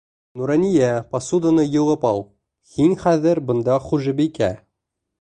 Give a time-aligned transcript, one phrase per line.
[0.37, 2.23] Нурания, посуданы йыуып ал,
[2.79, 4.55] һин хәҙер бында хужабикә.